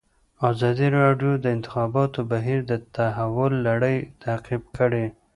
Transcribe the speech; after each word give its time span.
ازادي 0.49 0.87
راډیو 0.99 1.31
د 1.37 1.41
د 1.43 1.45
انتخاباتو 1.55 2.19
بهیر 2.31 2.59
د 2.71 2.73
تحول 2.95 3.53
لړۍ 3.67 3.97
تعقیب 4.23 4.63
کړې. 4.77 5.05